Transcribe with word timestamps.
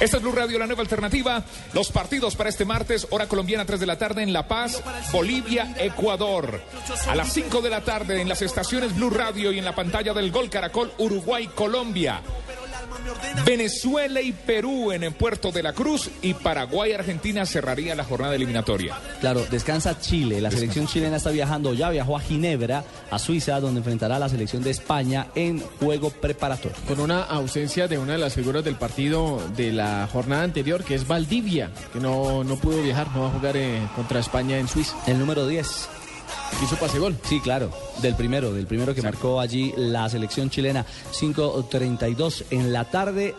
Esta 0.00 0.18
es 0.18 0.22
Blue 0.22 0.32
Radio, 0.32 0.60
la 0.60 0.66
nueva 0.66 0.82
alternativa. 0.82 1.42
Los 1.72 1.90
partidos 1.90 2.36
para 2.36 2.50
este 2.50 2.64
martes, 2.64 3.08
hora 3.10 3.26
colombiana, 3.26 3.64
3 3.64 3.80
de 3.80 3.86
la 3.86 3.98
tarde 3.98 4.22
en 4.22 4.32
La 4.32 4.46
Paz, 4.46 4.80
Bolivia, 5.10 5.74
Ecuador. 5.76 6.62
A 7.08 7.16
las 7.16 7.32
5 7.32 7.60
de 7.60 7.70
la 7.70 7.80
tarde 7.80 8.20
en 8.20 8.28
las 8.28 8.40
estaciones 8.42 8.94
Blue 8.94 9.10
Radio 9.10 9.50
y 9.50 9.58
en 9.58 9.64
la 9.64 9.74
pantalla 9.74 10.14
del 10.14 10.30
Gol 10.30 10.50
Caracol, 10.50 10.92
Uruguay, 10.98 11.48
Colombia. 11.52 12.22
Venezuela 13.44 14.20
y 14.20 14.32
Perú 14.32 14.92
en 14.92 15.04
el 15.04 15.12
Puerto 15.12 15.50
de 15.50 15.62
la 15.62 15.72
Cruz 15.72 16.10
y 16.22 16.34
Paraguay, 16.34 16.92
Argentina 16.92 17.46
cerraría 17.46 17.94
la 17.94 18.04
jornada 18.04 18.34
eliminatoria. 18.34 18.96
Claro, 19.20 19.46
descansa 19.50 19.98
Chile. 19.98 20.40
La 20.40 20.50
selección 20.50 20.86
chilena 20.86 21.16
está 21.16 21.30
viajando, 21.30 21.72
ya 21.72 21.90
viajó 21.90 22.16
a 22.16 22.20
Ginebra, 22.20 22.84
a 23.10 23.18
Suiza, 23.18 23.60
donde 23.60 23.78
enfrentará 23.78 24.16
a 24.16 24.18
la 24.18 24.28
selección 24.28 24.62
de 24.62 24.70
España 24.70 25.28
en 25.34 25.60
juego 25.80 26.10
preparatorio. 26.10 26.76
Con 26.86 27.00
una 27.00 27.22
ausencia 27.22 27.88
de 27.88 27.98
una 27.98 28.12
de 28.12 28.18
las 28.18 28.34
figuras 28.34 28.64
del 28.64 28.76
partido 28.76 29.40
de 29.56 29.72
la 29.72 30.08
jornada 30.12 30.42
anterior, 30.42 30.84
que 30.84 30.94
es 30.94 31.06
Valdivia, 31.06 31.70
que 31.92 32.00
no, 32.00 32.44
no 32.44 32.56
pudo 32.56 32.82
viajar, 32.82 33.08
no 33.14 33.22
va 33.22 33.28
a 33.28 33.30
jugar 33.30 33.56
eh, 33.56 33.80
contra 33.94 34.20
España 34.20 34.58
en 34.58 34.68
Suiza. 34.68 34.96
El 35.06 35.18
número 35.18 35.46
10. 35.46 35.88
Hizo 36.62 36.76
pase 36.76 36.98
gol. 36.98 37.16
Sí, 37.22 37.40
claro, 37.40 37.70
del 38.02 38.14
primero, 38.14 38.52
del 38.52 38.66
primero 38.66 38.94
que 38.94 39.02
marcó 39.02 39.40
allí 39.40 39.72
la 39.76 40.08
selección 40.08 40.50
chilena. 40.50 40.84
5.32 41.12 42.44
en 42.50 42.72
la 42.72 42.84
tarde. 42.84 43.34